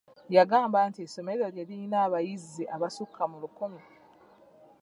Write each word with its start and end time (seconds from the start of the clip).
Yagamba 0.35 0.77
nti 0.89 0.99
essomero 1.05 1.43
lye 1.53 1.63
lirina 1.69 1.97
abayizi 2.05 2.63
abasukka 2.75 3.23
mu 3.31 3.37
lukumi. 3.43 3.81